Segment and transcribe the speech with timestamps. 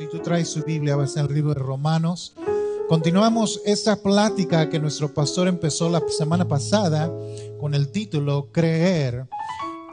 [0.00, 2.32] Si tú traes su Biblia, va a ser el libro de Romanos.
[2.88, 7.12] Continuamos esta plática que nuestro pastor empezó la semana pasada
[7.60, 9.26] con el título Creer.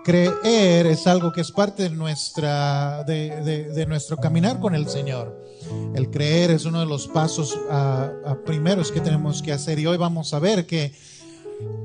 [0.05, 5.45] Creer es algo que es parte de, nuestra, de, nuestro caminar con el Señor.
[5.93, 9.97] El creer es uno de los pasos uh, primeros que tenemos que hacer y hoy
[9.97, 10.93] vamos a ver que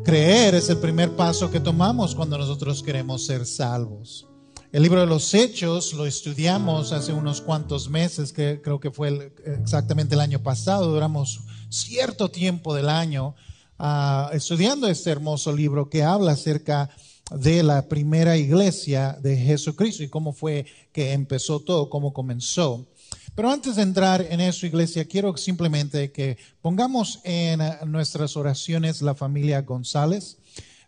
[0.04, 4.28] creer es el primer paso que tomamos cuando nosotros queremos ser salvos.
[4.72, 9.34] El libro de los Hechos lo estudiamos hace unos cuantos meses, que creo que fue
[9.44, 10.90] exactamente el año pasado.
[10.90, 13.34] Duramos cierto tiempo del año
[13.78, 16.88] uh, estudiando este hermoso libro que habla acerca
[17.30, 22.86] de la primera iglesia de Jesucristo y cómo fue que empezó todo, cómo comenzó.
[23.34, 29.14] Pero antes de entrar en eso, iglesia, quiero simplemente que pongamos en nuestras oraciones la
[29.14, 30.38] familia González.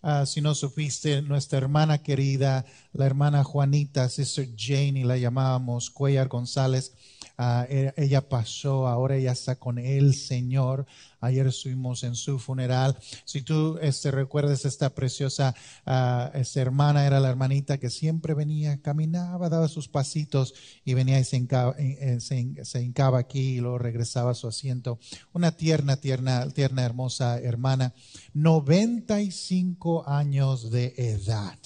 [0.06, 5.88] Ah, si no supiste, nuestra hermana querida, la hermana Juanita, Sister Jane, y la llamábamos
[5.88, 6.92] Cuellar González,
[7.38, 10.86] ah, e, ella pasó, ahora ella está con el Señor.
[11.20, 12.98] Ayer estuvimos en su funeral.
[13.24, 15.54] Si tú este, recuerdas esta preciosa
[15.86, 20.54] uh, esta hermana, era la hermanita que siempre venía, caminaba, daba sus pasitos
[20.84, 21.46] y venía y se
[21.78, 24.98] eh, se, hincaba aquí y luego regresaba a su asiento.
[25.32, 27.94] Una tierna, tierna, tierna, hermosa hermana.
[28.34, 31.58] 95 años de edad.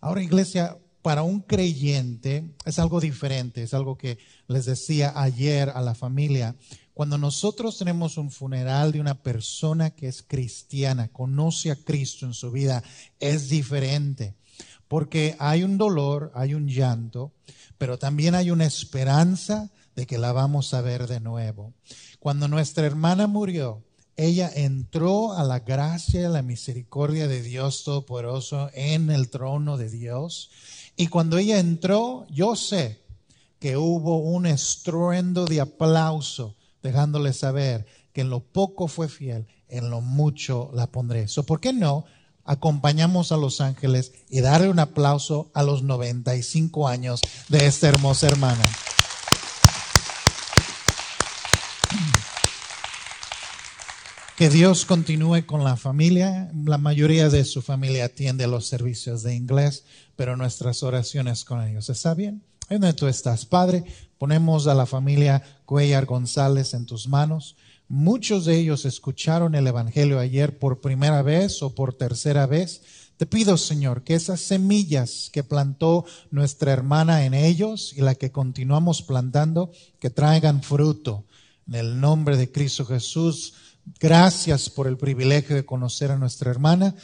[0.00, 4.18] Ahora, iglesia, para un creyente es algo diferente, es algo que
[4.48, 6.56] les decía ayer a la familia.
[6.94, 12.34] Cuando nosotros tenemos un funeral de una persona que es cristiana, conoce a Cristo en
[12.34, 12.82] su vida,
[13.20, 14.34] es diferente.
[14.88, 17.32] Porque hay un dolor, hay un llanto,
[17.78, 21.72] pero también hay una esperanza de que la vamos a ver de nuevo.
[22.18, 23.84] Cuando nuestra hermana murió,
[24.16, 29.76] ella entró a la gracia y a la misericordia de Dios Todopoderoso en el trono
[29.76, 30.50] de Dios.
[30.96, 33.02] Y cuando ella entró, yo sé
[33.58, 39.90] que hubo un estruendo de aplauso dejándole saber que en lo poco fue fiel, en
[39.90, 41.28] lo mucho la pondré.
[41.28, 42.04] So, ¿Por qué no
[42.44, 48.28] acompañamos a los ángeles y darle un aplauso a los 95 años de esta hermosa
[48.28, 48.64] hermana?
[54.36, 56.50] Que Dios continúe con la familia.
[56.66, 61.88] La mayoría de su familia atiende los servicios de inglés, pero nuestras oraciones con ellos.
[61.88, 62.42] ¿Está bien?
[62.68, 63.82] Ahí donde tú estás, Padre,
[64.18, 67.56] ponemos a la familia Cuellar González en tus manos.
[67.88, 72.82] Muchos de ellos escucharon el Evangelio ayer por primera vez o por tercera vez.
[73.16, 78.32] Te pido, Señor, que esas semillas que plantó nuestra hermana en ellos y la que
[78.32, 81.24] continuamos plantando, que traigan fruto.
[81.66, 83.54] En el nombre de Cristo Jesús,
[84.00, 86.94] gracias por el privilegio de conocer a nuestra hermana.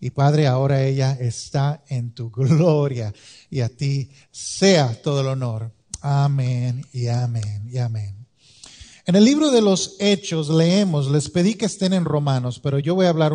[0.00, 3.12] Y Padre, ahora ella está en tu gloria
[3.50, 5.72] y a ti sea todo el honor.
[6.00, 8.20] Amén y amén y amén.
[9.06, 12.94] En el libro de los Hechos leemos, les pedí que estén en Romanos, pero yo
[12.94, 13.32] voy a hablar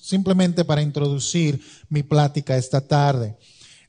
[0.00, 3.36] simplemente para introducir mi plática esta tarde.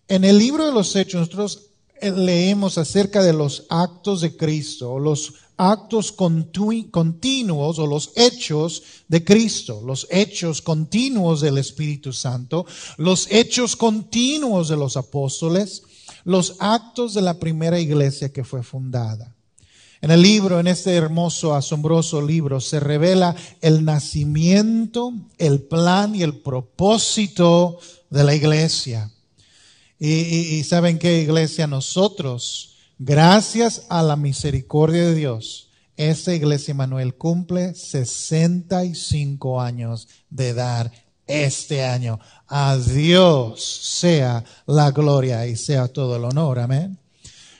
[0.08, 1.69] En el libro de los Hechos nosotros
[2.02, 9.24] eh, leemos acerca de los actos de Cristo, los actos continuos o los hechos de
[9.24, 12.66] Cristo, los hechos continuos del Espíritu Santo,
[12.97, 15.84] los hechos continuos de los apóstoles,
[16.24, 19.36] los actos de la primera iglesia que fue fundada.
[20.02, 26.24] En el libro, en este hermoso, asombroso libro, se revela el nacimiento, el plan y
[26.24, 29.09] el propósito de la iglesia.
[29.97, 32.72] Y, y saben qué iglesia nosotros
[33.06, 40.90] Gracias a la misericordia de Dios, esta iglesia Manuel cumple 65 años de edad
[41.28, 42.22] este año.
[42.47, 46.59] A Dios sea la gloria y sea todo el honor.
[46.59, 46.97] Amén.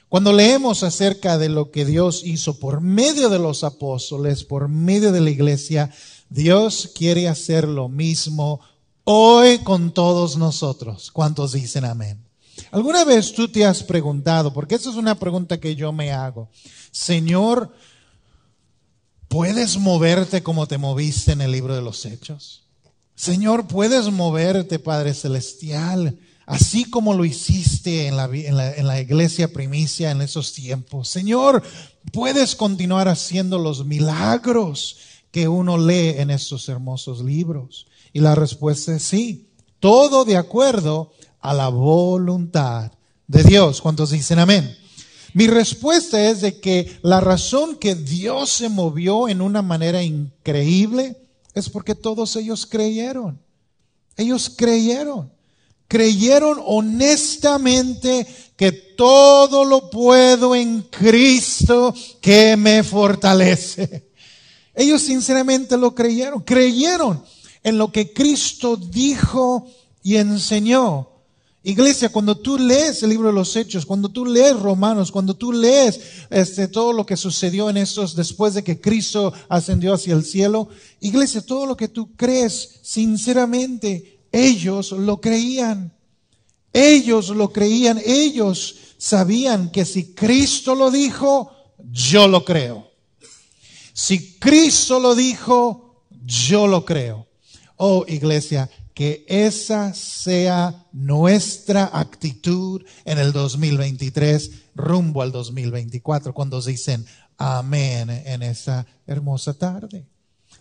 [0.08, 5.12] Cuando leemos acerca de lo que Dios hizo por medio de los apóstoles, por medio
[5.12, 5.92] de la iglesia,
[6.30, 8.62] Dios quiere hacer lo mismo
[9.04, 11.12] hoy con todos nosotros.
[11.12, 12.33] ¿Cuántos dicen amén?
[12.74, 16.50] ¿Alguna vez tú te has preguntado, porque esa es una pregunta que yo me hago,
[16.92, 17.72] Señor,
[19.28, 22.64] ¿puedes moverte como te moviste en el libro de los Hechos?
[23.14, 26.18] Señor, ¿puedes moverte, Padre Celestial,
[26.48, 31.10] así como lo hiciste en la, iglesia primicia en esos tiempos?
[31.10, 31.62] Señor,
[32.12, 34.98] ¿puedes continuar haciendo los milagros
[35.30, 37.86] que uno lee en estos hermosos libros?
[38.14, 41.12] Y la respuesta es sí, todo de acuerdo
[41.44, 42.92] a la voluntad
[43.28, 43.82] de Dios.
[43.82, 44.76] ¿Cuántos dicen amén?
[45.34, 51.18] Mi respuesta es de que la razón que Dios se movió en una manera increíble
[51.54, 53.40] es porque todos ellos creyeron.
[54.16, 55.32] Ellos creyeron.
[55.88, 58.26] Creyeron honestamente
[58.56, 64.12] que todo lo puedo en Cristo que me fortalece.
[64.74, 67.24] Ellos sinceramente lo creyeron, creyeron
[67.64, 69.68] en lo que Cristo dijo
[70.02, 71.13] y enseñó.
[71.66, 75.54] Iglesia, cuando tú lees el libro de los Hechos, cuando tú lees Romanos, cuando tú
[75.54, 76.00] lees
[76.30, 80.68] este, todo lo que sucedió en estos después de que Cristo ascendió hacia el cielo,
[81.00, 85.94] iglesia, todo lo que tú crees, sinceramente, ellos lo creían.
[86.74, 91.52] Ellos lo creían, ellos sabían que si Cristo lo dijo,
[91.92, 92.90] yo lo creo.
[93.94, 97.28] Si Cristo lo dijo, yo lo creo.
[97.78, 107.06] Oh, iglesia, que esa sea nuestra actitud en el 2023 rumbo al 2024 cuando dicen
[107.38, 110.06] amén en esa hermosa tarde.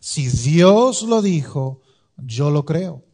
[0.00, 1.80] Si Dios lo dijo,
[2.16, 3.04] yo lo creo.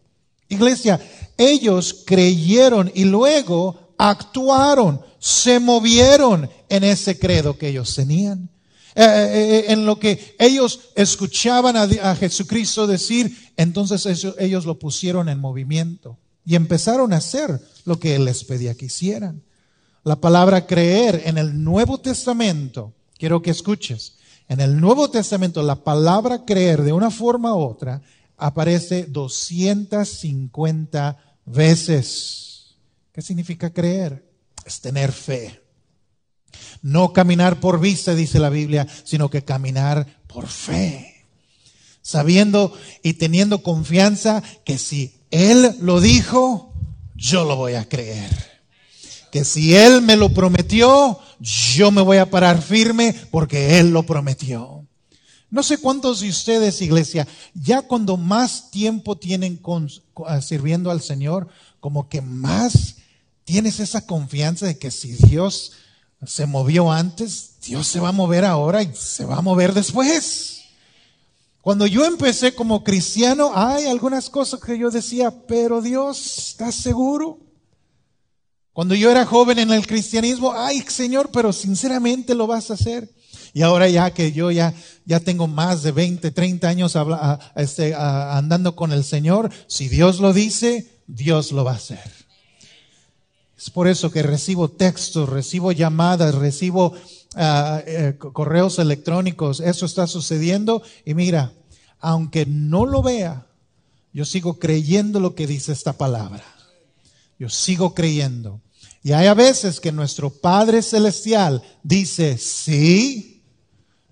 [0.49, 1.01] Iglesia,
[1.37, 8.49] ellos creyeron y luego actuaron, se movieron en ese credo que ellos tenían.
[8.95, 14.07] Eh, eh, eh, en lo que ellos escuchaban a, Jesucristo decir, entonces
[14.39, 18.87] ellos, lo pusieron en movimiento y empezaron a hacer lo que Él les pedía que
[18.87, 19.43] hicieran.
[20.05, 24.15] La palabra creer en el Nuevo Testamento, quiero que escuches,
[24.49, 28.01] en el Nuevo Testamento la palabra creer de una forma u otra
[28.39, 32.77] aparece 250 veces.
[33.13, 34.25] ¿Qué significa creer?
[34.65, 35.68] Es tener fe.
[36.83, 41.27] No caminar por vista, dice la Biblia, sino que caminar por fe.
[42.03, 42.73] Sabiendo
[43.03, 46.73] y teniendo confianza que si Él lo dijo,
[47.15, 48.31] yo lo voy a creer.
[49.31, 54.05] Que si Él me lo prometió, yo me voy a parar firme porque Él lo
[54.05, 54.87] prometió.
[55.51, 59.61] No sé cuántos de ustedes, iglesia, ya cuando más tiempo tienen
[60.43, 61.49] sirviendo al Señor,
[61.81, 62.97] como que más
[63.45, 65.73] tienes esa confianza de que si Dios
[66.27, 70.63] se movió antes, Dios se va a mover ahora y se va a mover después.
[71.61, 77.39] Cuando yo empecé como cristiano, hay algunas cosas que yo decía, pero Dios, ¿estás seguro?
[78.73, 83.13] Cuando yo era joven en el cristianismo, ay Señor, pero sinceramente lo vas a hacer.
[83.53, 84.73] Y ahora ya que yo ya,
[85.05, 86.97] ya tengo más de 20, 30 años
[87.57, 92.28] este, andando con el Señor, si Dios lo dice, Dios lo va a hacer.
[93.59, 96.95] Es por eso que recibo textos, recibo llamadas, recibo
[97.37, 99.59] eh, correos electrónicos.
[99.59, 101.53] Eso está sucediendo y mira,
[101.99, 103.49] aunque no lo vea,
[104.13, 106.45] yo sigo creyendo lo que dice esta palabra.
[107.37, 108.61] Yo sigo creyendo.
[109.03, 113.43] Y hay a veces que nuestro Padre Celestial dice sí,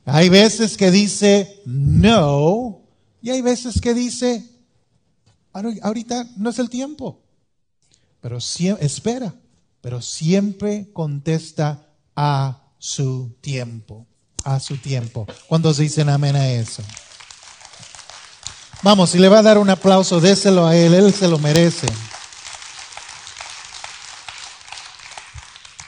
[0.04, 2.80] hay veces que dice no,
[3.22, 4.44] y hay veces que dice,
[5.52, 7.25] ahorita no es el tiempo
[8.26, 9.32] pero espera,
[9.80, 11.86] pero siempre contesta
[12.16, 14.04] a su tiempo,
[14.42, 15.28] a su tiempo.
[15.46, 16.82] Cuando se dicen amén a eso?
[18.82, 21.86] Vamos, si le va a dar un aplauso, déselo a él, él se lo merece.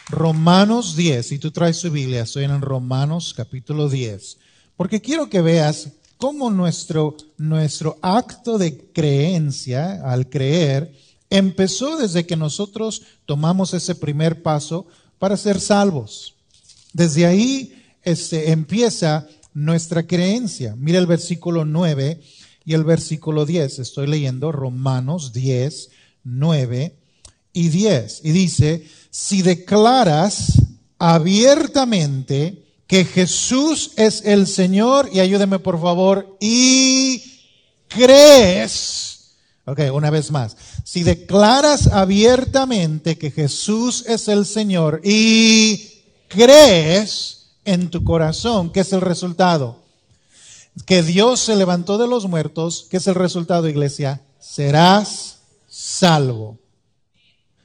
[0.09, 4.39] Romanos 10, si tú traes su Biblia, estoy en Romanos capítulo 10,
[4.77, 5.89] porque quiero que veas
[6.19, 14.43] cómo nuestro, nuestro acto de creencia, al creer, empezó desde que nosotros tomamos ese primer
[14.43, 14.87] paso
[15.19, 16.35] para ser salvos.
[16.93, 20.75] Desde ahí este, empieza nuestra creencia.
[20.77, 22.21] Mira el versículo 9
[22.65, 23.79] y el versículo 10.
[23.81, 25.91] Estoy leyendo Romanos 10,
[26.25, 26.97] 9
[27.53, 28.21] y 10.
[28.25, 30.63] Y dice, si declaras
[30.99, 37.23] abiertamente que Jesús es el Señor, y ayúdeme por favor, y
[37.89, 39.19] crees,
[39.69, 40.57] Ok, una vez más.
[40.91, 48.95] Si declaras abiertamente que Jesús es el Señor y crees en tu corazón, ¿qué es
[48.95, 49.83] el resultado?
[50.87, 54.23] Que Dios se levantó de los muertos, ¿qué es el resultado, iglesia?
[54.41, 56.57] Serás salvo.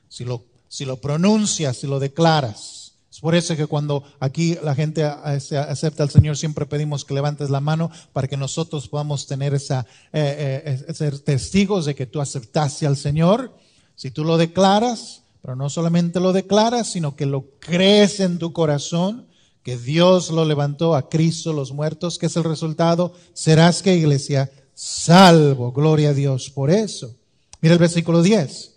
[0.10, 2.83] Si lo, pronuncias, si lo declaras.
[3.24, 7.62] Por eso que cuando aquí la gente acepta al Señor, siempre pedimos que levantes la
[7.62, 12.86] mano para que nosotros podamos tener esa, eh, eh, ser testigos de que tú aceptaste
[12.86, 13.56] al Señor.
[13.96, 18.52] Si tú lo declaras, pero no solamente lo declaras, sino que lo crees en tu
[18.52, 19.26] corazón,
[19.64, 24.52] que Dios lo levantó a Cristo los muertos, que es el resultado, serás que iglesia
[24.74, 27.16] salvo, gloria a Dios por eso.
[27.62, 28.74] Mira el versículo 10.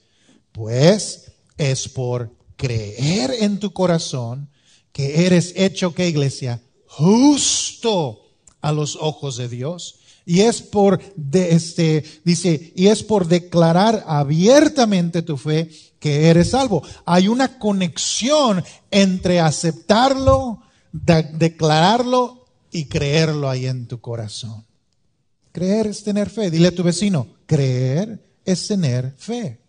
[0.52, 4.50] Pues es por creer en tu corazón
[4.92, 6.62] que eres hecho, ¿qué iglesia?
[6.86, 8.22] Justo
[8.62, 10.00] a los ojos de Dios.
[10.24, 15.70] Y es por, de este, dice, y es por declarar abiertamente tu fe
[16.00, 16.82] que eres salvo.
[17.04, 24.64] Hay una conexión entre aceptarlo, declararlo y creerlo ahí en tu corazón.
[25.52, 26.50] Creer es tener fe.
[26.50, 29.60] Dile a tu vecino, creer es tener fe.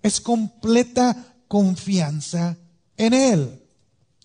[0.00, 2.58] Es completa confianza
[2.96, 3.62] en Él.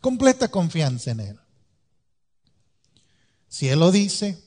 [0.01, 1.39] Completa confianza en Él.
[3.47, 4.43] Si Él lo dice,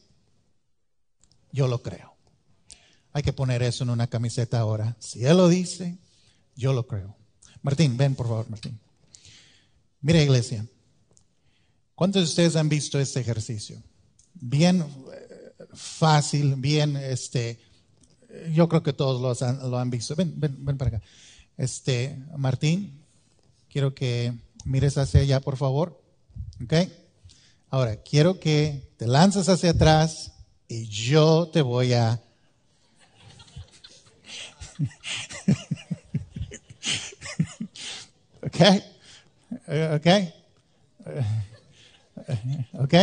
[1.53, 2.17] yo lo creo.
[3.13, 4.97] Hay que poner eso en una camiseta ahora.
[4.99, 5.97] Si Él lo dice,
[6.57, 7.15] yo lo creo.
[7.63, 8.81] Martín, ven por favor, Martín.
[10.01, 10.67] Mira iglesia,
[11.95, 13.81] ¿cuántos de ustedes han visto este ejercicio?
[14.35, 17.61] Bien eh, fácil, bien, este,
[18.53, 20.17] yo creo que todos lo han, lo han visto.
[20.17, 21.07] Ven, ven, ven para acá.
[21.63, 23.01] Este, Martín,
[23.71, 26.03] quiero que mires hacia allá, por favor.
[26.61, 26.75] ¿Ok?
[27.71, 30.33] Ahora, quiero que te lances hacia atrás
[30.67, 32.21] y yo te voy a...
[38.43, 38.59] ¿Ok?
[39.95, 40.09] ¿Ok?
[42.73, 42.95] ¿Ok?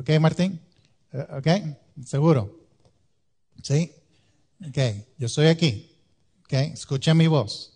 [0.00, 0.60] ¿Ok, Martín?
[1.12, 1.46] ¿Ok?
[2.04, 2.58] ¿Seguro?
[3.62, 3.92] ¿Sí?
[4.68, 4.78] Ok,
[5.16, 5.95] yo estoy aquí.
[6.46, 7.72] Ok, escucha mi voz.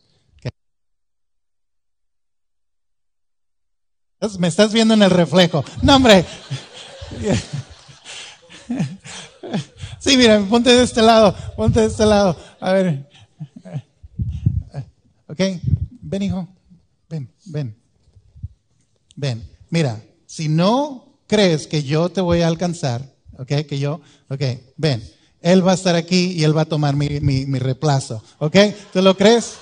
[4.38, 5.64] Me estás viendo en el reflejo.
[5.82, 6.24] No, hombre.
[9.98, 12.34] Sí, mira, ponte de este lado, ponte de este lado.
[12.58, 13.06] A ver.
[15.26, 15.40] Ok,
[16.00, 16.48] ven hijo,
[17.08, 17.76] ven, ven.
[19.14, 24.00] Ven, mira, si no crees que yo te voy a alcanzar, ok, que yo,
[24.30, 24.40] ok,
[24.78, 25.02] ven.
[25.42, 28.56] Él va a estar aquí y él va a tomar mi, mi, reemplazo, ok.
[28.92, 29.54] ¿Tú lo crees?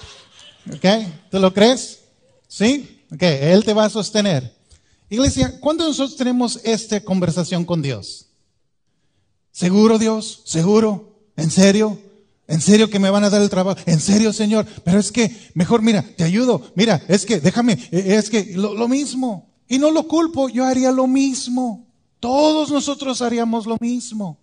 [0.75, 0.85] Ok,
[1.31, 2.01] ¿tú lo crees?
[2.47, 3.03] ¿Sí?
[3.13, 4.55] Ok, Él te va a sostener.
[5.09, 8.27] Iglesia, ¿cuándo nosotros tenemos esta conversación con Dios?
[9.53, 10.43] ¿Seguro Dios?
[10.45, 11.21] ¿Seguro?
[11.37, 11.99] ¿En serio?
[12.47, 13.79] ¿En serio que me van a dar el trabajo?
[13.87, 14.67] ¿En serio, Señor?
[14.85, 16.63] Pero es que, mejor, mira, te ayudo.
[16.75, 19.51] Mira, es que, déjame, eh, es que lo, mismo.
[19.69, 21.87] Y no lo culpo, yo haría lo mismo.
[22.21, 24.39] Todos nosotros haríamos lo mismo.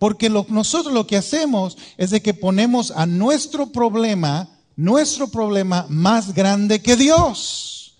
[0.00, 6.34] Porque nosotros lo que hacemos es de que ponemos a nuestro problema, nuestro problema más
[6.34, 7.94] grande que Dios.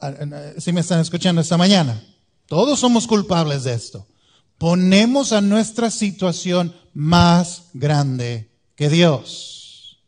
[0.00, 0.14] Ah,
[0.56, 2.02] si me están escuchando esta mañana,
[2.46, 4.06] todos somos culpables de esto
[4.58, 9.98] ponemos a nuestra situación más grande que Dios.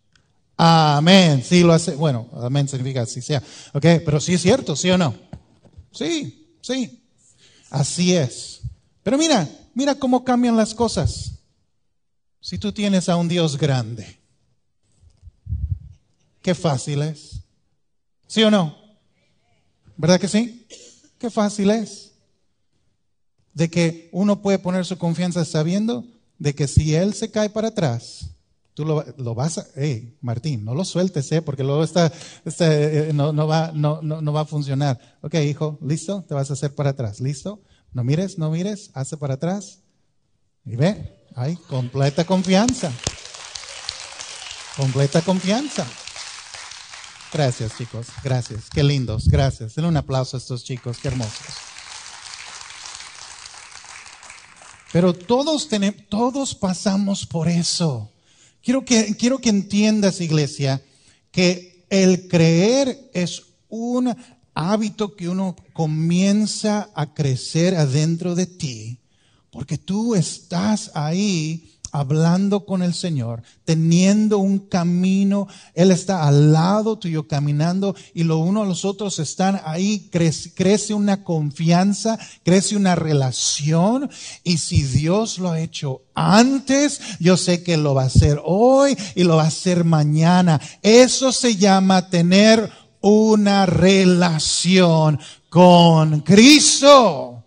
[0.57, 1.43] Amén.
[1.43, 1.95] Sí lo hace.
[1.95, 3.43] Bueno, amén significa así sea.
[3.73, 5.14] Ok, pero sí es cierto, ¿sí o no?
[5.93, 7.02] Sí, sí.
[7.71, 8.61] Así es.
[9.02, 9.49] Pero mira,
[9.80, 11.40] mira cómo cambian las cosas.
[12.38, 14.20] Si tú tienes a un Dios grande,
[16.42, 17.40] qué fácil es.
[18.26, 18.76] ¿Sí o no?
[19.96, 20.66] ¿Verdad que sí?
[21.18, 22.12] Qué fácil es
[23.54, 26.04] de que uno puede poner su confianza sabiendo
[26.38, 28.32] de que si él se cae para atrás,
[28.75, 31.40] tú lo, vas a, hey, Martín, no lo sueltes, ¿eh?
[31.40, 32.12] porque luego está,
[32.44, 35.18] eh, no, no, va, no, no, va a funcionar.
[35.22, 37.62] Ok, hijo, listo, te vas a hacer para atrás, listo.
[37.92, 39.80] No mires, no mires, hace para atrás.
[40.64, 42.92] Y ve, hay completa confianza.
[44.76, 45.87] Completa confianza.
[47.32, 48.06] Gracias, chicos.
[48.25, 48.70] Gracias.
[48.70, 49.28] Qué lindos.
[49.28, 49.75] Gracias.
[49.75, 50.99] Denle un aplauso a estos chicos.
[50.99, 51.70] Qué hermosos.
[54.92, 58.11] Pero todos tenemos, todos pasamos por eso.
[58.62, 60.82] Quiero que, quiero que entiendas, iglesia,
[61.30, 64.14] que el creer es un
[64.54, 68.99] hábito que uno comienza a crecer adentro de ti,
[69.50, 76.99] porque tú estás ahí hablando con el Señor, teniendo un camino, Él está al lado
[76.99, 82.76] tuyo caminando y lo uno a los otros están ahí, crece, crece, una confianza, crece
[82.76, 84.09] una relación.
[84.45, 88.97] Y si Dios lo ha hecho antes, yo sé que lo va a hacer hoy
[89.14, 90.61] y lo va a hacer mañana.
[90.83, 97.45] Eso se llama tener una relación con Cristo.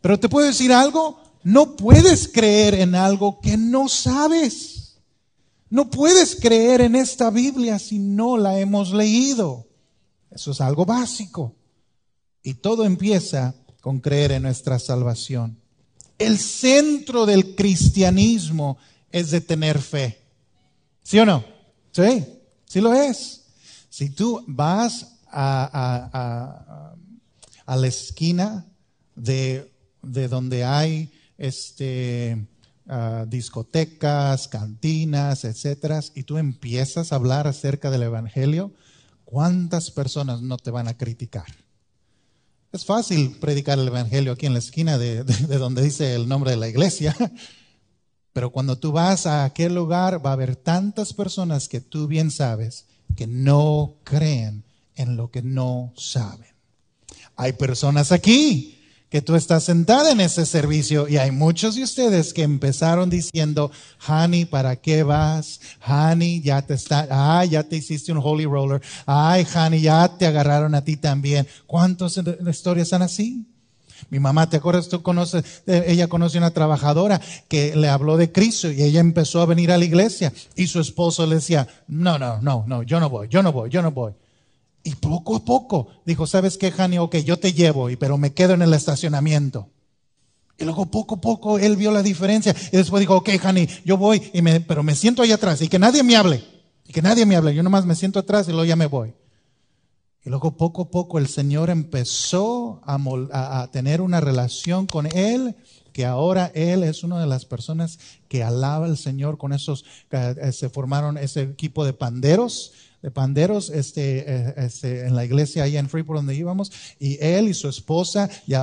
[0.00, 4.96] Pero te puedo decir algo, no puedes creer en algo que no sabes.
[5.70, 9.66] No puedes creer en esta Biblia si no la hemos leído.
[10.30, 11.54] Eso es algo básico.
[12.42, 15.58] Y todo empieza con creer en nuestra salvación.
[16.18, 18.78] El centro del cristianismo
[19.10, 20.20] es de tener fe.
[21.02, 21.44] ¿Sí o no?
[21.92, 22.24] Sí,
[22.66, 23.43] sí lo es.
[23.94, 26.96] Si tú vas a,
[27.64, 28.66] la esquina
[29.14, 29.72] de,
[30.02, 32.44] de donde hay este,
[32.88, 38.72] ah, discotecas, cantinas, etcétera, y tú empiezas a hablar acerca del Evangelio,
[39.24, 41.46] ¿cuántas personas no te van a criticar?
[42.72, 46.56] Es fácil predicar el Evangelio aquí en la esquina de, donde dice el nombre de
[46.56, 47.14] la iglesia,
[48.32, 52.32] pero cuando tú vas a aquel lugar va a haber tantas personas que tú bien
[52.32, 54.64] sabes que no creen
[54.96, 56.48] en lo que no saben.
[57.36, 58.74] Hay personas aquí
[59.14, 63.70] que tú estás sentada en ese servicio y hay muchos de ustedes que empezaron diciendo,
[64.08, 65.60] Honey, ¿para qué vas?
[65.86, 68.82] Honey, ya te está, ay, ya te hiciste un holy roller.
[69.06, 71.46] Ay, Honey, ya te agarraron a ti también.
[71.66, 73.46] ¿Cuántas historias son así?
[74.10, 74.88] Mi mamá, ¿te acuerdas?
[74.88, 79.40] Tú conoces, eh, ella conoce una trabajadora que le habló de Cristo y ella empezó
[79.40, 83.00] a venir a la iglesia y su esposo le decía, no, no, no, no, yo
[83.00, 84.12] no voy, yo no voy, yo no voy.
[84.82, 86.98] Y poco a poco dijo, ¿sabes qué, Hani?
[86.98, 89.68] Ok, yo te llevo, pero me quedo en el estacionamiento.
[90.58, 92.54] Y luego poco a poco él vio la diferencia.
[92.70, 95.68] Y después dijo, ok, Hani, yo voy, y me, pero me siento ahí atrás y
[95.68, 96.44] que nadie me hable.
[96.86, 97.54] Y que nadie me hable.
[97.54, 99.14] Yo nomás me siento atrás y luego ya me voy.
[100.24, 102.98] Y luego poco a poco el Señor empezó a,
[103.62, 105.54] a, tener una relación con él,
[105.92, 110.50] que ahora él es una de las personas que alaba al Señor con esos, eh,
[110.52, 112.72] se formaron ese equipo de panderos
[113.04, 117.48] de panderos este, eh, este, en la iglesia allá en Freeport donde íbamos, y él
[117.48, 118.54] y su esposa, y,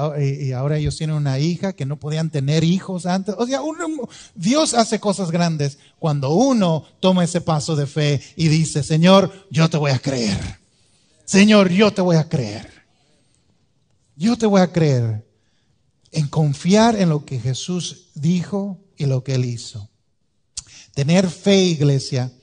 [0.51, 3.35] ahora ellos tienen una hija que no podían tener hijos antes.
[3.37, 3.61] O sea,
[4.33, 9.69] Dios hace cosas grandes cuando uno toma ese paso de fe y dice, Señor, yo
[9.69, 10.60] te voy a creer.
[11.31, 12.67] Señor, yo te voy a creer.
[14.17, 15.25] Yo te voy a creer
[16.11, 19.89] en confiar en lo que Jesús dijo y lo que él hizo.
[20.93, 22.33] Tener fe, iglesia,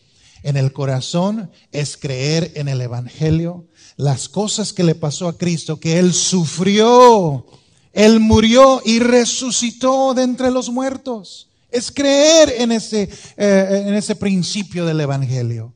[0.43, 3.67] en el corazón es creer en el Evangelio,
[3.99, 7.45] las cosas que le pasó a Cristo, que Él sufrió,
[7.93, 11.51] Él murió y resucitó de entre los muertos.
[11.71, 15.75] Es creer en ese, eh, en ese principio del Evangelio.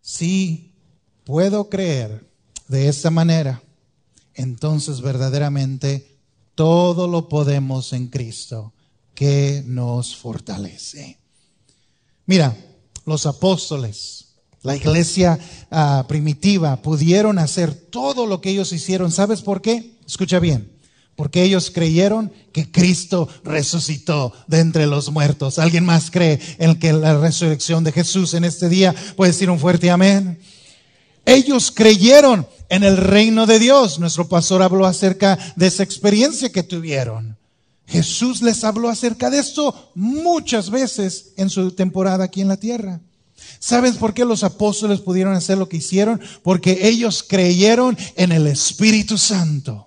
[0.00, 0.73] Si
[1.24, 2.26] puedo creer
[2.68, 3.62] de esa manera,
[4.34, 6.18] entonces verdaderamente
[6.54, 8.72] todo lo podemos en Cristo
[9.14, 11.18] que nos fortalece.
[12.26, 12.56] Mira,
[13.04, 15.38] los apóstoles, la iglesia
[15.70, 19.12] ah, primitiva, pudieron hacer todo lo que ellos hicieron.
[19.12, 19.98] ¿Sabes por qué?
[20.06, 20.72] Escucha bien.
[21.16, 25.60] Porque ellos creyeron que Cristo resucitó de entre los muertos.
[25.60, 29.60] ¿Alguien más cree en que la resurrección de Jesús en este día puede decir un
[29.60, 30.40] fuerte amén?
[31.26, 33.98] Ellos creyeron en el reino de Dios.
[33.98, 37.36] Nuestro pastor habló acerca de esa experiencia que tuvieron.
[37.86, 43.00] Jesús les habló acerca de esto muchas veces en su temporada aquí en la tierra.
[43.58, 46.20] ¿Sabes por qué los apóstoles pudieron hacer lo que hicieron?
[46.42, 49.86] Porque ellos creyeron en el Espíritu Santo.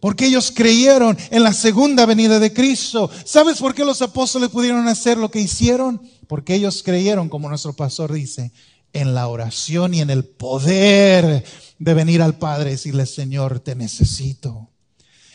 [0.00, 3.10] Porque ellos creyeron en la segunda venida de Cristo.
[3.24, 6.00] ¿Sabes por qué los apóstoles pudieron hacer lo que hicieron?
[6.26, 8.50] Porque ellos creyeron, como nuestro pastor dice,
[8.92, 11.44] en la oración y en el poder
[11.78, 14.68] de venir al Padre y decirle, Señor, te necesito.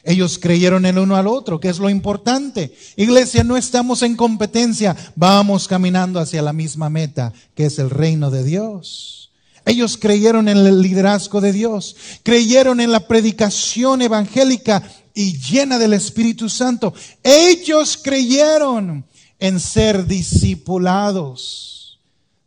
[0.04, 2.76] Ellos creyeron el uno al otro, que es lo importante.
[2.96, 8.30] Iglesia, no estamos en competencia, vamos caminando hacia la misma meta, que es el reino
[8.30, 9.32] de Dios.
[9.65, 14.84] Ellos creyeron en el liderazgo de Dios, creyeron en la predicación evangélica
[15.15, 16.94] y llena del Espíritu Santo.
[17.24, 19.08] Ellos creyeron
[19.39, 21.75] en ser discipulados,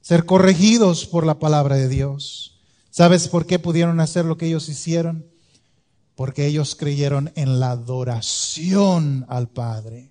[0.08, 2.58] ser corregidos por la palabra de Dios.
[2.90, 5.26] ¿Sabes por qué pudieron hacer lo que ellos hicieron?
[6.18, 10.10] porque ellos creyeron en la adoración al Padre.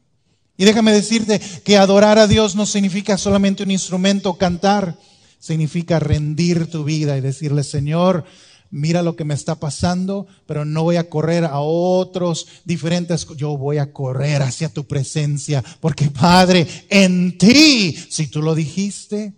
[0.55, 4.97] Y déjame decirte que adorar a Dios no significa solamente un instrumento cantar,
[5.37, 8.23] significa rendir tu vida y decirle, Señor,
[8.71, 13.57] mira lo que me está pasando, pero no voy a correr a otros diferentes, yo
[13.57, 19.33] voy a correr hacia tu presencia, porque Padre, en ti, si tú lo dijiste,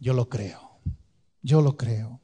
[0.00, 0.78] yo lo creo,
[1.42, 2.20] yo lo creo.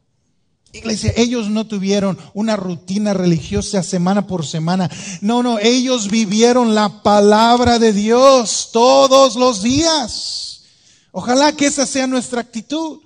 [0.72, 4.90] Iglesia, ellos no tuvieron una rutina religiosa semana por semana.
[5.20, 10.62] No, no, ellos vivieron la palabra de Dios todos los días.
[11.10, 13.00] Ojalá que esa sea nuestra actitud,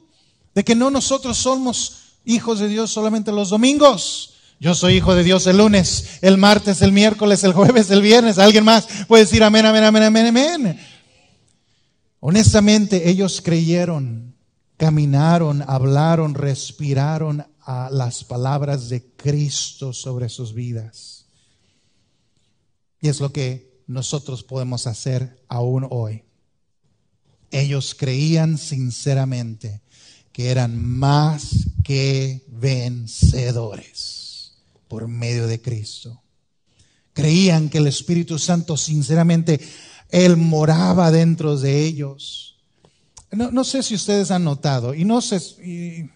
[0.54, 4.34] de que no nosotros somos hijos de Dios solamente los domingos.
[4.60, 8.38] Yo soy hijo de Dios el lunes, el martes, el miércoles, el jueves, el viernes.
[8.38, 10.80] ¿Alguien más puede decir amén, amén, amén, amén, amén?
[12.20, 14.35] Honestamente, ellos creyeron,
[14.76, 21.26] caminaron, hablaron, respiraron a las palabras de Cristo sobre sus vidas.
[23.00, 26.24] Y es lo que nosotros podemos hacer aún hoy.
[27.50, 29.82] Ellos creían sinceramente
[30.32, 34.16] que eran más que vencedores
[34.88, 36.22] por medio de Cristo.
[37.12, 39.60] Creían que el Espíritu Santo sinceramente,
[40.10, 42.55] Él moraba dentro de ellos.
[43.36, 46.10] No, sé si ustedes han notado, y no sé,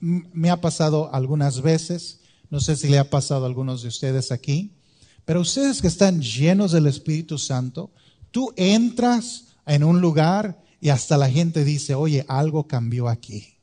[0.00, 4.32] me ha pasado algunas veces, no sé si le ha pasado a algunos de ustedes
[4.32, 4.72] aquí,
[5.24, 7.90] pero ustedes que están llenos del Espíritu Santo,
[8.30, 13.58] tú entras en un lugar y hasta la gente dice, oye, algo cambió aquí.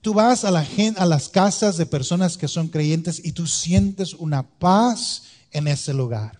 [0.00, 4.14] Tú vas a, la a las casas de personas que son creyentes y tú sientes
[4.14, 6.37] una paz en ese lugar.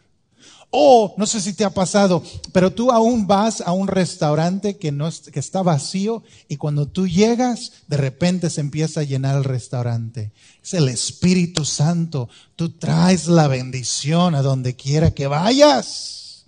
[0.71, 4.93] O, no sé si te ha pasado, pero tú aún vas a un restaurante que,
[4.93, 9.45] no, que está vacío y cuando tú llegas, de repente se empieza a llenar el
[9.45, 10.31] restaurante.
[10.63, 12.29] Es el Espíritu Santo.
[12.55, 16.45] Tú traes la bendición a donde quiera que vayas.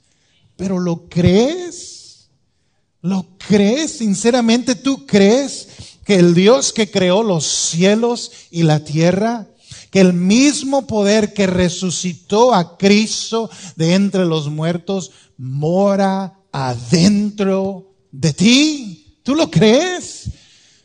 [0.56, 2.28] Pero ¿lo crees?
[3.00, 3.92] ¿Lo crees?
[3.92, 5.68] Sinceramente, ¿tú crees
[6.04, 9.46] que el Dios que creó los cielos y la tierra
[9.90, 18.32] que el mismo poder que resucitó a Cristo de entre los muertos mora adentro de
[18.32, 19.18] ti.
[19.22, 20.30] ¿Tú lo crees?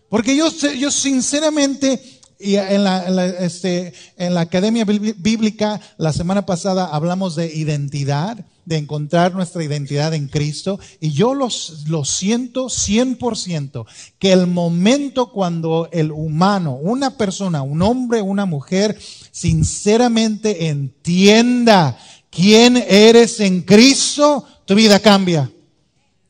[0.09, 2.01] Porque yo, yo sinceramente,
[2.39, 7.53] y en la, en la, este, en la Academia Bíblica la semana pasada hablamos de
[7.55, 10.79] identidad de encontrar nuestra identidad en Cristo.
[10.99, 13.85] Y yo lo siento 100%,
[14.19, 18.97] que el momento cuando el humano, una persona, un hombre, una mujer,
[19.31, 21.97] sinceramente entienda
[22.29, 25.51] quién eres en Cristo, tu vida cambia.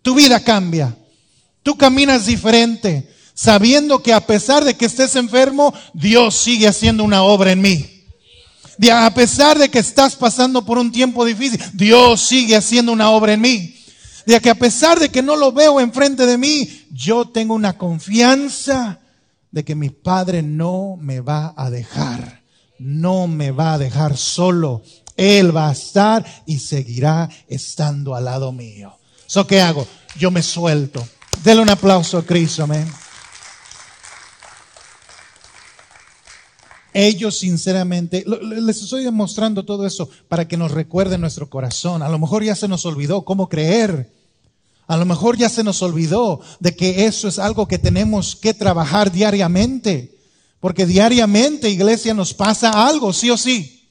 [0.02, 0.96] Tu vida cambia.
[1.64, 7.24] Tú caminas diferente, sabiendo que a pesar de que estés enfermo, Dios sigue haciendo una
[7.24, 7.95] obra en mí
[8.78, 13.10] de a pesar de que estás pasando por un tiempo difícil, Dios sigue haciendo una
[13.10, 13.76] obra en mí.
[14.26, 17.78] De que a pesar de que no lo veo enfrente de mí, yo tengo una
[17.78, 19.00] confianza
[19.52, 22.42] de que mi Padre no me va a dejar,
[22.80, 24.82] no me va a dejar solo.
[25.16, 28.98] Él va a estar y seguirá estando al lado mío.
[29.28, 29.88] ¿So qué hago?
[30.18, 31.08] Yo me suelto.
[31.44, 32.86] Dele un aplauso a Cristo, amén.
[36.98, 42.02] Ellos sinceramente, les estoy demostrando todo eso para que nos recuerde nuestro corazón.
[42.02, 44.14] A lo mejor ya se nos olvidó cómo creer.
[44.88, 48.54] A lo mejor ya se nos olvidó de que eso es algo que tenemos que
[48.54, 50.16] trabajar diariamente.
[50.62, 53.90] Porque diariamente, iglesia, nos pasa algo, sí o sí.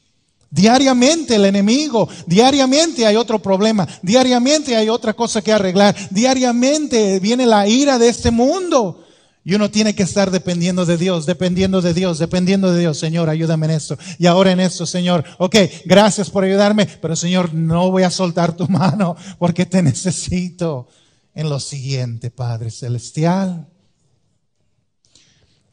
[0.49, 7.45] Diariamente el enemigo, diariamente hay otro problema, diariamente hay otra cosa que arreglar, diariamente viene
[7.45, 9.04] la ira de este mundo.
[9.47, 12.99] Y uno tiene que estar dependiendo de Dios, dependiendo de Dios, dependiendo de Dios.
[12.99, 13.99] Señor, ayúdame en esto.
[14.19, 15.23] Y ahora en esto, Señor.
[15.39, 20.89] Ok, gracias por ayudarme, pero Señor, no voy a soltar tu mano porque te necesito
[21.35, 23.69] en lo siguiente, Padre Celestial.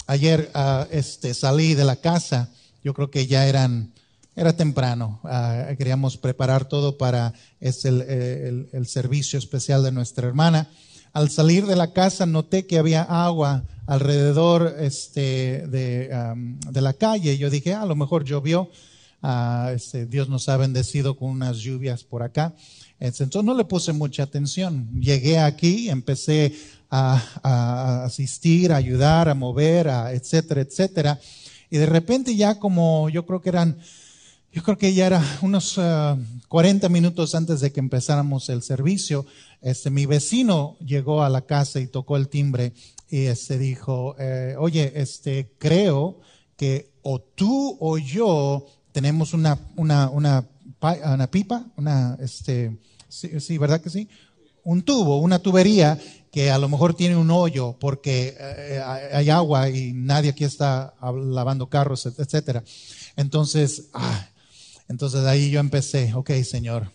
[0.05, 2.49] Ayer uh, este, salí de la casa,
[2.83, 3.93] yo creo que ya eran,
[4.35, 5.21] era temprano.
[5.23, 10.69] Uh, queríamos preparar todo para es el, el, el servicio especial de nuestra hermana.
[11.13, 16.09] Al salir de la casa noté que había agua alrededor este, de,
[16.69, 17.37] de la calle.
[17.37, 18.69] Yo dije, ah, a lo mejor llovió.
[19.21, 22.55] Uh, este, Dios nos ha bendecido con unas lluvias por acá.
[22.99, 24.89] Entonces no le puse mucha atención.
[24.99, 26.55] Llegué aquí, empecé
[26.89, 31.19] a, a asistir, a ayudar, a mover, a etcétera, etcétera.
[31.69, 33.77] Y de repente ya como yo creo que eran
[34.53, 35.79] yo creo que ya era unos
[36.47, 39.25] 40 minutos antes de que empezáramos el servicio.
[39.61, 42.73] Este, mi vecino llegó a la casa y tocó el timbre
[43.09, 46.19] y este dijo, eh, oye, este, creo
[46.57, 50.45] que o tú o yo tenemos una, una, una,
[50.81, 54.09] una pipa, una, este, sí, sí, ¿verdad que sí?
[54.63, 55.97] Un tubo, una tubería
[56.31, 58.81] que a lo mejor tiene un hoyo porque eh,
[59.13, 62.63] hay agua y nadie aquí está lavando carros, etcétera.
[63.15, 64.27] Entonces, ah,
[64.87, 66.91] entonces ahí yo empecé, ok, Señor,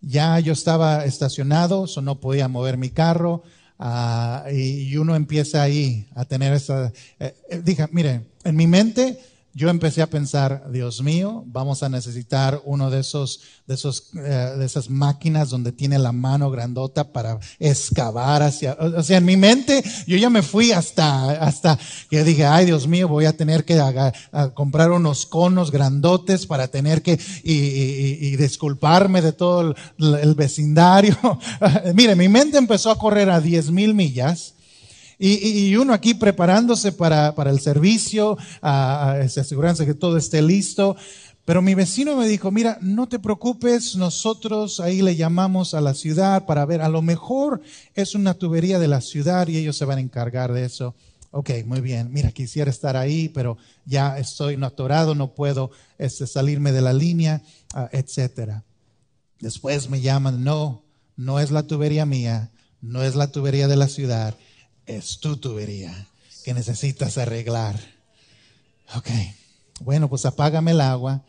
[0.00, 3.42] ya yo estaba estacionado, so no podía mover mi carro,
[3.78, 9.18] uh, y, uno empieza ahí a tener esa, eh, eh, dije, mire, en mi mente
[9.52, 14.54] yo empecé a pensar, Dios mío, vamos a necesitar uno de esos, de esos, eh,
[14.56, 19.36] de esas máquinas donde tiene la mano grandota para excavar hacia, o sea, en mi
[19.36, 23.64] mente yo ya me fui hasta, hasta que dije, ay Dios mío, voy a tener
[23.64, 23.80] que
[24.54, 31.16] comprar unos conos grandotes para tener que, y, y, disculparme de todo el, el vecindario.
[31.94, 34.54] Mire, mi mente empezó a correr a diez mil millas
[35.22, 40.96] y, uno aquí preparándose para, para el servicio, a, asegurándose que todo esté listo.
[41.44, 45.94] Pero mi vecino me dijo, mira, no te preocupes, nosotros ahí le llamamos a la
[45.94, 47.60] ciudad para ver, a lo mejor
[47.94, 50.94] es una tubería de la ciudad y ellos se van a encargar de eso.
[51.32, 56.26] Ok, muy bien, mira, quisiera estar ahí, pero ya estoy no atorado, no puedo este,
[56.26, 57.42] salirme de la línea,
[57.74, 58.64] uh, etcétera.
[59.38, 60.82] Después me llaman, no,
[61.16, 64.36] no es la tubería mía, no es la tubería de la ciudad,
[64.96, 66.06] es tu tubería
[66.44, 67.78] que necesitas arreglar.
[68.96, 69.08] Ok,
[69.80, 71.22] bueno, pues apágame el agua.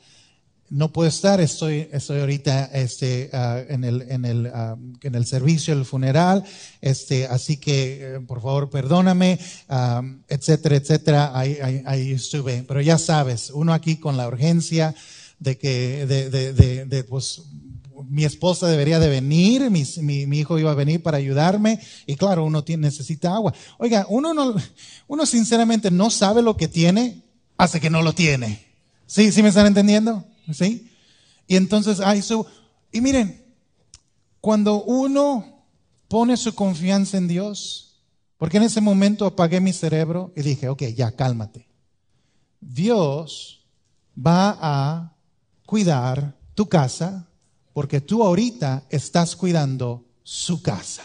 [0.69, 5.25] no puedo estar, estoy, estoy ahorita este, ah, en, el, en, el, ah, en el
[5.25, 6.45] servicio del funeral,
[6.79, 12.63] este, así que eh, por favor perdóname, ah, etcétera, etcétera, ahí, ahí, estuve.
[12.65, 14.95] Pero ya sabes, uno aquí con la urgencia
[15.39, 17.41] de que, de, de, de pues,
[18.09, 22.63] mi esposa debería de venir, mi, hijo iba a venir para ayudarme y claro, uno
[22.77, 23.53] necesita agua.
[23.77, 24.55] Oiga, uno, no,
[25.07, 27.23] uno sinceramente no sabe lo que tiene
[27.57, 28.65] hasta que no lo tiene.
[29.05, 29.31] ¿Sí?
[29.31, 30.25] ¿Sí me están entendiendo?
[30.51, 30.89] ¿Sí?
[31.47, 32.45] Y entonces, ay, su,
[32.91, 33.43] y miren,
[34.39, 35.65] cuando uno
[36.07, 37.99] pone su confianza en Dios,
[38.37, 41.67] porque en ese momento apagué mi cerebro y dije, ok, ya, cálmate.
[42.59, 43.65] Dios
[44.15, 45.15] va a
[45.65, 47.30] cuidar tu casa
[47.73, 51.03] porque tú ahorita estás cuidando su casa.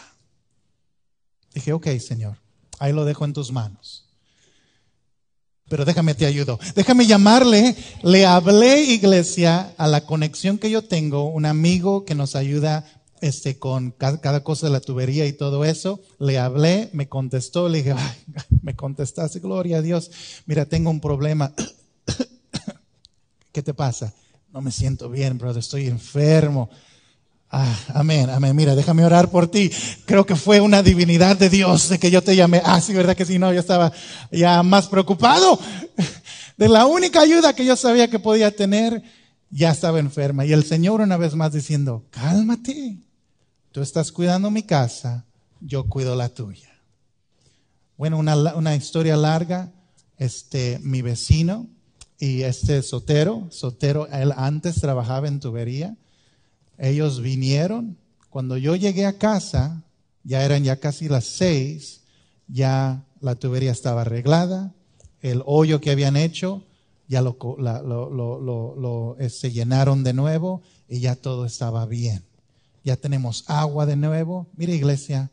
[1.53, 2.37] Dije, ok, Señor,
[2.79, 4.05] ahí lo dejo en tus manos.
[5.69, 6.59] Pero déjame te ayudo.
[6.75, 7.75] Déjame llamarle.
[8.03, 12.85] Le hablé, iglesia, a la conexión que yo tengo, un amigo que nos ayuda
[13.19, 15.99] este, con cada, cosa de la tubería y todo eso.
[16.19, 18.17] Le hablé, me contestó, le dije, Ay,
[18.61, 20.11] me contestaste, gloria a Dios.
[20.45, 21.53] Mira, tengo un problema.
[23.51, 24.13] ¿Qué te pasa?
[24.51, 26.69] No me siento bien, brother, estoy enfermo.
[27.49, 28.55] Ah, amén, amén.
[28.55, 29.71] Mira, déjame orar por ti.
[30.05, 32.61] Creo que fue una divinidad de Dios de que yo te llamé.
[32.63, 33.91] Ah, sí, verdad que sí, no, yo estaba
[34.31, 35.59] ya más preocupado.
[36.57, 39.03] De la única ayuda que yo sabía que podía tener,
[39.49, 40.45] ya estaba enferma.
[40.45, 42.97] Y el Señor una vez más diciendo, cálmate.
[43.71, 45.25] Tú estás cuidando mi casa,
[45.61, 46.69] yo cuido la tuya.
[47.95, 49.71] Bueno, una, una historia larga.
[50.17, 51.67] Este, mi vecino
[52.19, 55.95] y este Sotero, Sotero, él antes trabajaba en tubería
[56.77, 57.97] ellos vinieron.
[58.29, 59.83] Cuando yo llegué a casa,
[60.23, 62.01] ya eran ya casi las seis,
[62.47, 64.73] ya la tubería estaba arreglada,
[65.21, 66.63] el hoyo que habían hecho
[67.07, 67.37] ya lo,
[69.17, 72.23] se este, llenaron de nuevo y ya todo estaba bien.
[72.83, 74.47] Ya tenemos agua de nuevo.
[74.57, 75.31] Mira iglesia,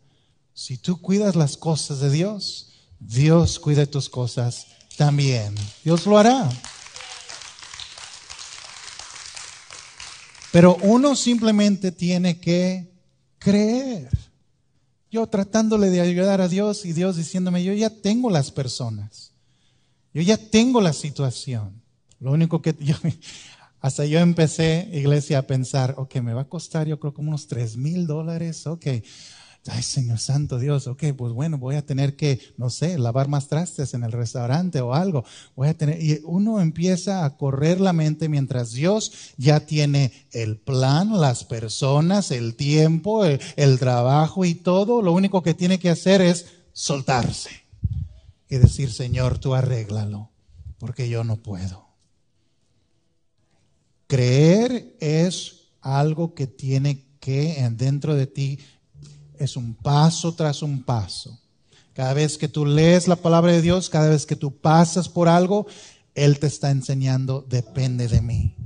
[0.54, 2.70] si tú cuidas las cosas de Dios,
[3.00, 4.66] Dios cuida tus cosas
[4.96, 5.54] también.
[5.84, 6.48] Dios lo hará.
[10.54, 12.88] Pero uno simplemente tiene que
[13.40, 14.08] creer.
[15.10, 19.32] Yo tratándole de ayudar a Dios y Dios diciéndome, yo ya tengo las personas.
[20.12, 21.82] Yo ya tengo la situación.
[22.20, 22.94] Lo único que yo,
[23.80, 27.48] hasta yo empecé, iglesia, a pensar, ok, me va a costar yo creo como unos
[27.48, 28.86] tres mil dólares, ok,
[29.66, 33.48] Ay, Señor Santo Dios, ok, pues bueno, voy a tener que, no sé, lavar más
[33.48, 35.24] trastes en el restaurante o algo.
[35.56, 40.58] Voy a tener, y uno empieza a correr la mente mientras Dios ya tiene el
[40.58, 45.00] plan, las personas, el tiempo, el, el trabajo y todo.
[45.00, 47.50] Lo único que tiene que hacer es soltarse
[48.50, 50.30] y decir, Señor, tú arréglalo,
[50.78, 51.88] porque yo no puedo.
[54.08, 58.58] Creer es algo que tiene que dentro de ti
[59.44, 61.38] es un paso tras un paso.
[61.94, 65.28] Cada vez que tú lees la palabra de Dios, cada vez que tú pasas por
[65.28, 65.66] algo,
[66.14, 68.56] Él te está enseñando, depende de mí,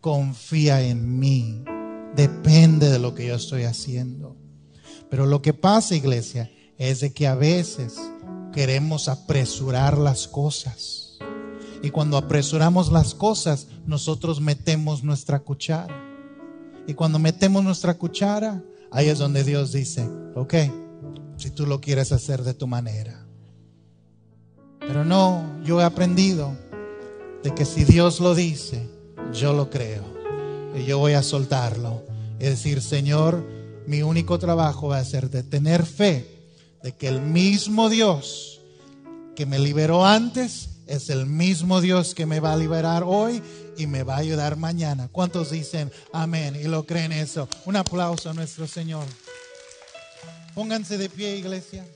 [0.00, 1.62] confía en mí,
[2.16, 4.36] depende de lo que yo estoy haciendo.
[5.08, 8.00] Pero lo que pasa, iglesia, es de que a veces
[8.52, 11.18] queremos apresurar las cosas.
[11.82, 15.94] Y cuando apresuramos las cosas, nosotros metemos nuestra cuchara.
[16.86, 20.54] Y cuando metemos nuestra cuchara, Ahí es donde Dios dice, ok,
[21.38, 23.26] si tú lo quieres hacer de tu manera.
[24.80, 26.54] Pero no, yo he aprendido
[27.42, 28.88] de que si Dios lo dice,
[29.32, 30.04] yo lo creo.
[30.76, 32.02] Y yo voy a soltarlo.
[32.38, 33.44] Es decir, Señor,
[33.86, 36.26] mi único trabajo va a ser de tener fe
[36.82, 38.60] de que el mismo Dios
[39.34, 43.42] que me liberó antes es el mismo Dios que me va a liberar hoy
[43.76, 45.08] y me va a ayudar mañana.
[45.10, 47.48] ¿Cuántos dicen amén y lo creen eso?
[47.64, 49.04] Un aplauso a nuestro Señor.
[50.54, 51.86] Pónganse de pie, iglesia.